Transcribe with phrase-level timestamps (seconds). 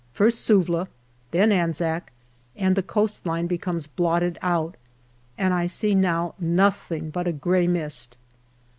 [0.13, 0.87] First Suvla,
[1.29, 2.11] then Anzac
[2.55, 4.75] and the coast line become blotted out,
[5.37, 8.17] and I see now nothing but a grey mist.